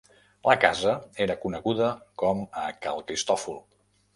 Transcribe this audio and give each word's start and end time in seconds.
La 0.47 0.53
casa 0.61 0.93
era 1.27 1.35
coneguda 1.43 1.91
com 2.25 2.43
a 2.63 2.65
Cal 2.87 3.07
Cristòfol. 3.13 3.63